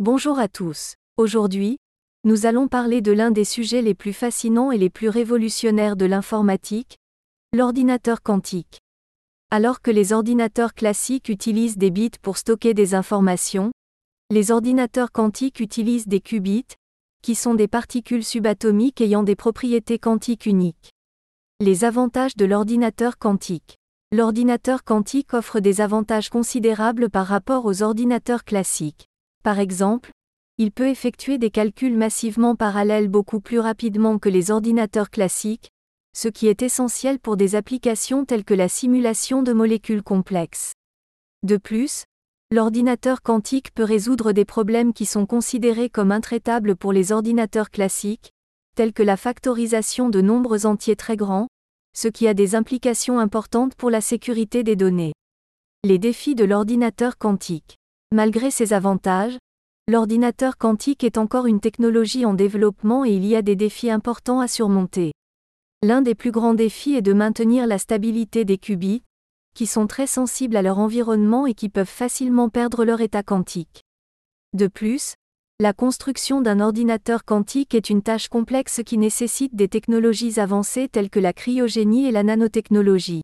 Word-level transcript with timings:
Bonjour 0.00 0.38
à 0.38 0.46
tous. 0.46 0.94
Aujourd'hui, 1.16 1.78
nous 2.22 2.46
allons 2.46 2.68
parler 2.68 3.00
de 3.00 3.10
l'un 3.10 3.32
des 3.32 3.44
sujets 3.44 3.82
les 3.82 3.94
plus 3.94 4.12
fascinants 4.12 4.70
et 4.70 4.78
les 4.78 4.90
plus 4.90 5.08
révolutionnaires 5.08 5.96
de 5.96 6.04
l'informatique, 6.04 6.98
l'ordinateur 7.52 8.22
quantique. 8.22 8.78
Alors 9.50 9.80
que 9.80 9.90
les 9.90 10.12
ordinateurs 10.12 10.74
classiques 10.74 11.28
utilisent 11.28 11.78
des 11.78 11.90
bits 11.90 12.12
pour 12.22 12.38
stocker 12.38 12.74
des 12.74 12.94
informations, 12.94 13.72
les 14.30 14.52
ordinateurs 14.52 15.10
quantiques 15.10 15.58
utilisent 15.58 16.06
des 16.06 16.20
qubits, 16.20 16.76
qui 17.20 17.34
sont 17.34 17.56
des 17.56 17.66
particules 17.66 18.24
subatomiques 18.24 19.00
ayant 19.00 19.24
des 19.24 19.34
propriétés 19.34 19.98
quantiques 19.98 20.46
uniques. 20.46 20.92
Les 21.58 21.82
avantages 21.82 22.36
de 22.36 22.44
l'ordinateur 22.44 23.18
quantique. 23.18 23.78
L'ordinateur 24.12 24.84
quantique 24.84 25.34
offre 25.34 25.58
des 25.58 25.80
avantages 25.80 26.30
considérables 26.30 27.10
par 27.10 27.26
rapport 27.26 27.64
aux 27.64 27.82
ordinateurs 27.82 28.44
classiques. 28.44 29.07
Par 29.42 29.58
exemple, 29.58 30.10
il 30.58 30.72
peut 30.72 30.88
effectuer 30.88 31.38
des 31.38 31.50
calculs 31.50 31.96
massivement 31.96 32.56
parallèles 32.56 33.08
beaucoup 33.08 33.40
plus 33.40 33.60
rapidement 33.60 34.18
que 34.18 34.28
les 34.28 34.50
ordinateurs 34.50 35.10
classiques, 35.10 35.70
ce 36.16 36.26
qui 36.26 36.48
est 36.48 36.62
essentiel 36.62 37.20
pour 37.20 37.36
des 37.36 37.54
applications 37.54 38.24
telles 38.24 38.44
que 38.44 38.54
la 38.54 38.68
simulation 38.68 39.42
de 39.42 39.52
molécules 39.52 40.02
complexes. 40.02 40.72
De 41.44 41.56
plus, 41.56 42.04
l'ordinateur 42.50 43.22
quantique 43.22 43.72
peut 43.72 43.84
résoudre 43.84 44.32
des 44.32 44.44
problèmes 44.44 44.92
qui 44.92 45.06
sont 45.06 45.26
considérés 45.26 45.90
comme 45.90 46.10
intraitables 46.10 46.74
pour 46.74 46.92
les 46.92 47.12
ordinateurs 47.12 47.70
classiques, 47.70 48.32
tels 48.74 48.92
que 48.92 49.04
la 49.04 49.16
factorisation 49.16 50.08
de 50.08 50.20
nombres 50.20 50.66
entiers 50.66 50.96
très 50.96 51.16
grands, 51.16 51.46
ce 51.96 52.08
qui 52.08 52.26
a 52.26 52.34
des 52.34 52.56
implications 52.56 53.20
importantes 53.20 53.76
pour 53.76 53.90
la 53.90 54.00
sécurité 54.00 54.64
des 54.64 54.76
données. 54.76 55.12
Les 55.84 55.98
défis 55.98 56.34
de 56.34 56.44
l'ordinateur 56.44 57.16
quantique. 57.16 57.76
Malgré 58.10 58.50
ses 58.50 58.72
avantages, 58.72 59.36
l'ordinateur 59.86 60.56
quantique 60.56 61.04
est 61.04 61.18
encore 61.18 61.44
une 61.44 61.60
technologie 61.60 62.24
en 62.24 62.32
développement 62.32 63.04
et 63.04 63.10
il 63.10 63.26
y 63.26 63.36
a 63.36 63.42
des 63.42 63.54
défis 63.54 63.90
importants 63.90 64.40
à 64.40 64.48
surmonter. 64.48 65.12
L'un 65.82 66.00
des 66.00 66.14
plus 66.14 66.30
grands 66.30 66.54
défis 66.54 66.94
est 66.94 67.02
de 67.02 67.12
maintenir 67.12 67.66
la 67.66 67.76
stabilité 67.76 68.46
des 68.46 68.56
qubits, 68.56 69.02
qui 69.54 69.66
sont 69.66 69.86
très 69.86 70.06
sensibles 70.06 70.56
à 70.56 70.62
leur 70.62 70.78
environnement 70.78 71.46
et 71.46 71.52
qui 71.52 71.68
peuvent 71.68 71.86
facilement 71.86 72.48
perdre 72.48 72.86
leur 72.86 73.02
état 73.02 73.22
quantique. 73.22 73.82
De 74.54 74.68
plus, 74.68 75.12
la 75.60 75.74
construction 75.74 76.40
d'un 76.40 76.60
ordinateur 76.60 77.26
quantique 77.26 77.74
est 77.74 77.90
une 77.90 78.02
tâche 78.02 78.28
complexe 78.28 78.80
qui 78.86 78.96
nécessite 78.96 79.54
des 79.54 79.68
technologies 79.68 80.40
avancées 80.40 80.88
telles 80.88 81.10
que 81.10 81.20
la 81.20 81.34
cryogénie 81.34 82.06
et 82.06 82.12
la 82.12 82.22
nanotechnologie. 82.22 83.20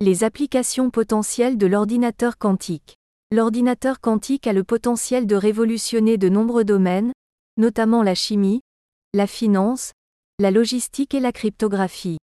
Les 0.00 0.24
applications 0.24 0.88
potentielles 0.88 1.58
de 1.58 1.66
l'ordinateur 1.66 2.38
quantique. 2.38 2.95
L'ordinateur 3.32 4.00
quantique 4.00 4.46
a 4.46 4.52
le 4.52 4.62
potentiel 4.62 5.26
de 5.26 5.34
révolutionner 5.34 6.16
de 6.16 6.28
nombreux 6.28 6.62
domaines, 6.62 7.10
notamment 7.56 8.04
la 8.04 8.14
chimie, 8.14 8.60
la 9.14 9.26
finance, 9.26 9.90
la 10.38 10.52
logistique 10.52 11.12
et 11.12 11.18
la 11.18 11.32
cryptographie. 11.32 12.18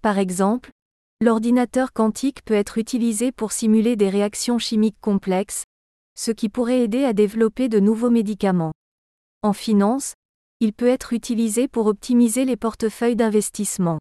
Par 0.00 0.16
exemple, 0.16 0.70
l'ordinateur 1.20 1.92
quantique 1.92 2.44
peut 2.44 2.54
être 2.54 2.78
utilisé 2.78 3.32
pour 3.32 3.50
simuler 3.50 3.96
des 3.96 4.08
réactions 4.10 4.60
chimiques 4.60 5.00
complexes, 5.00 5.64
ce 6.16 6.30
qui 6.30 6.48
pourrait 6.48 6.82
aider 6.84 7.04
à 7.04 7.14
développer 7.14 7.68
de 7.68 7.80
nouveaux 7.80 8.10
médicaments. 8.10 8.72
En 9.42 9.52
finance, 9.52 10.14
il 10.60 10.72
peut 10.72 10.86
être 10.86 11.14
utilisé 11.14 11.66
pour 11.66 11.86
optimiser 11.86 12.44
les 12.44 12.56
portefeuilles 12.56 13.16
d'investissement. 13.16 13.98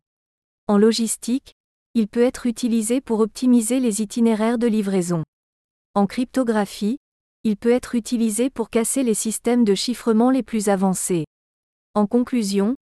En 0.67 0.77
logistique, 0.77 1.53
il 1.95 2.07
peut 2.07 2.21
être 2.21 2.45
utilisé 2.45 3.01
pour 3.01 3.21
optimiser 3.21 3.79
les 3.79 4.03
itinéraires 4.03 4.59
de 4.59 4.67
livraison. 4.67 5.23
En 5.97 6.05
cryptographie, 6.05 6.99
il 7.43 7.57
peut 7.57 7.71
être 7.71 7.95
utilisé 7.95 8.51
pour 8.51 8.69
casser 8.69 9.01
les 9.01 9.15
systèmes 9.15 9.63
de 9.63 9.73
chiffrement 9.73 10.29
les 10.29 10.43
plus 10.43 10.69
avancés. 10.69 11.25
En 11.95 12.05
conclusion, 12.05 12.75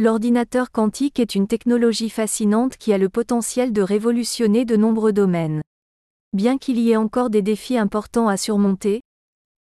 l'ordinateur 0.00 0.72
quantique 0.72 1.20
est 1.20 1.36
une 1.36 1.46
technologie 1.46 2.10
fascinante 2.10 2.76
qui 2.76 2.92
a 2.92 2.98
le 2.98 3.08
potentiel 3.08 3.72
de 3.72 3.82
révolutionner 3.82 4.64
de 4.64 4.74
nombreux 4.74 5.12
domaines. 5.12 5.62
Bien 6.32 6.58
qu'il 6.58 6.80
y 6.80 6.90
ait 6.90 6.96
encore 6.96 7.30
des 7.30 7.40
défis 7.40 7.78
importants 7.78 8.26
à 8.26 8.36
surmonter, 8.36 9.00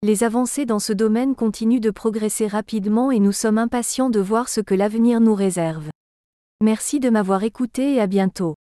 les 0.02 0.24
avancées 0.24 0.66
dans 0.66 0.80
ce 0.80 0.92
domaine 0.92 1.36
continuent 1.36 1.82
de 1.82 1.92
progresser 1.92 2.48
rapidement 2.48 3.12
et 3.12 3.20
nous 3.20 3.34
sommes 3.34 3.60
impatients 3.60 4.10
de 4.10 4.20
voir 4.20 4.50
ce 4.50 4.62
que 4.62 4.74
l'avenir 4.74 5.22
nous 5.22 5.36
réserve. 5.36 5.92
Merci 6.60 7.00
de 7.00 7.12
m'avoir 7.12 7.44
écouté 7.44 7.94
et 7.94 8.02
à 8.02 8.08
bientôt. 8.08 8.56